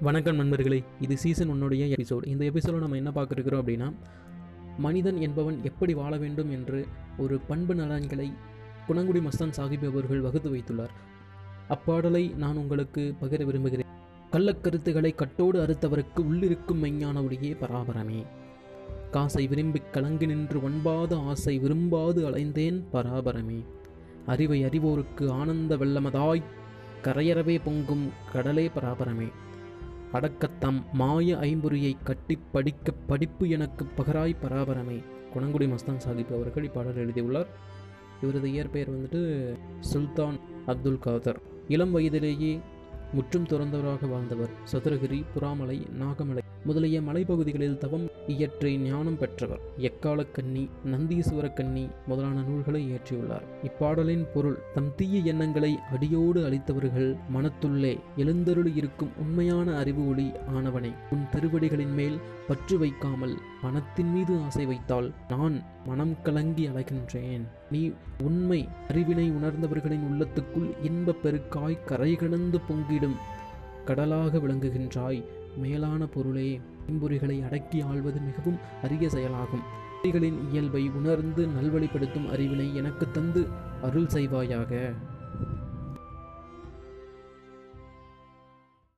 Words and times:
வணக்கம் 0.00 0.36
நண்பர்களே 0.36 0.84
இது 1.00 1.16
சீசன் 1.16 1.50
ஒன்னுடைய 1.50 1.92
எபிசோட் 1.96 2.26
இந்த 2.26 2.44
எபிசோடில் 2.44 2.80
நம்ம 2.80 2.96
என்ன 2.96 3.10
பார்க்குறோம் 3.14 3.62
அப்படின்னா 3.62 3.92
மனிதன் 4.78 5.20
என்பவன் 5.20 5.58
எப்படி 5.62 5.94
வாழ 5.94 6.16
வேண்டும் 6.16 6.50
என்று 6.50 6.86
ஒரு 7.18 7.38
பண்பு 7.38 7.74
நலன்களை 7.74 8.32
குணங்குடி 8.88 9.20
மஸ்தான் 9.20 9.52
சாஹிப் 9.56 9.86
அவர்கள் 9.86 10.20
வகுத்து 10.20 10.54
வைத்துள்ளார். 10.54 10.88
அப்பாடலை 11.68 12.34
நான் 12.34 12.56
உங்களுக்கு 12.56 13.14
பகிர 13.22 13.44
விரும்புகிறேன். 13.44 13.86
கள்ளக்கருத்துக்களை 14.32 15.14
கட்டோடு 15.14 15.66
அறுத்தவருக்கு 15.66 16.22
உள்ளிருக்கும் 16.22 16.82
மெஞ்ஞான 16.82 17.24
ஒளியே 17.24 17.52
பராபரமே. 17.52 18.26
காசை 19.10 19.46
விரும்பிக் 19.46 19.92
கலங்கி 19.92 20.26
நின்று 20.26 20.62
ஒன்பாத 20.62 21.18
ஆசை 21.18 21.58
விரும்பாது 21.58 22.30
அலைந்தேன் 22.30 22.82
பராபரமே. 22.92 23.64
அறிவை 24.26 24.64
அறிவோருக்கு 24.64 25.30
ஆனந்த 25.30 25.76
வெள்ளமதாய் 25.76 26.42
கரையறவே 27.02 27.60
பொங்கும் 27.64 28.10
கடலே 28.32 28.70
பராபரமே. 28.76 29.28
அடக்கத்தம் 30.12 30.84
மாய 30.92 31.36
ஐம்பொறியை 31.36 31.96
கட்டி 32.04 32.38
படிக்க 32.52 32.92
படிப்பு 32.92 33.48
எனக்கு 33.48 33.86
பகராய் 33.96 34.36
பராபரமே. 34.42 35.02
குணங்குடி 35.34 35.66
மஸ்தான் 35.66 36.00
சாஹிப் 36.06 36.34
அவர்கள் 36.34 36.64
இப்பாடல் 36.64 36.96
எழுதியுள்ளார். 36.96 37.46
இவரது 38.22 38.50
இயற்பெயர் 38.50 38.90
வந்துட்டு 38.90 39.54
சுல்தான் 39.80 40.38
அப்துல் 40.66 40.98
காதர். 40.98 41.40
இளம் 41.68 41.90
வயதிலேயே 41.90 42.60
முற்றும் 43.12 43.46
துறந்தவராக 43.46 44.08
வாழ்ந்தவர் 44.08 44.50
சதுரகிரி 44.72 45.24
புறாமலை 45.34 45.86
நாகமலை. 46.00 46.38
முதலிய 46.68 47.00
மலைப்பகுதிகளில் 47.00 47.78
தவம் 47.78 48.06
இயற்றி 48.26 48.70
ஞானம் 48.78 49.18
பெற்றவர். 49.18 49.60
எக்கால 49.76 50.24
கன்னி 50.24 50.64
நந்தீஸ்வர 50.86 51.52
கன்னி 51.52 51.84
முதலான 52.06 52.42
நூல்களை 52.42 52.80
இயற்றியுள்ளார். 52.90 53.46
இப்பாடலின் 53.62 54.24
பொருள் 54.34 54.58
தம் 54.74 54.90
தீய 54.96 55.18
எண்ணங்களை 55.18 55.78
அடியோடு 55.92 56.40
அளித்தவர்கள் 56.48 57.08
மனத்துள்ளே 57.36 57.92
எழுந்தருள் 58.16 58.70
இருக்கும் 58.74 59.14
உண்மையான 59.18 59.76
அறிவு 59.76 60.08
ஒளி 60.08 60.26
ஆனவனை. 60.56 60.92
உன் 61.10 61.24
திருவடிகளின் 61.32 61.94
மேல் 61.94 62.18
பற்று 62.48 62.78
வைக்காமல் 62.78 63.36
பணத்தின் 63.62 64.12
மீது 64.12 64.34
ஆசை 64.44 64.66
வைத்தால் 64.66 65.08
நான் 65.28 65.56
மனம் 65.86 66.14
கலங்கி 66.22 66.68
அலைகின்றேன். 66.68 67.46
நீ 67.70 67.82
உண்மை 68.22 68.68
அறிவினை 68.88 69.26
உணர்ந்தவர்களின் 69.38 70.06
உள்ளத்துக்குள் 70.10 70.70
இன்பப் 70.82 71.22
பெருக்காய் 71.24 71.84
கரை 71.84 72.14
கடந்து 72.14 72.60
பொங்கிடும் 72.68 73.18
கடலாக 73.88 74.38
விளங்குகின்றாய். 74.38 75.20
மேலான 75.56 76.06
பொருளே 76.06 76.60
ஐம்பொறிகளை 76.90 77.36
அடக்கி 77.44 77.78
ஆள்வது 77.80 78.20
மிகவும் 78.20 78.58
அரிய 78.82 79.08
செயலாகும். 79.08 79.64
பொறிகளின் 80.02 80.38
இயல்பை 80.50 80.82
உணர்ந்து 80.88 81.46
நல்வழிப்படுத்தும் 81.46 82.28
அறிவினை 82.34 82.74
எனக்கு 82.74 83.06
தந்து 83.10 83.42
அருள் 83.82 84.12
செய்வாயாக. 84.14 84.72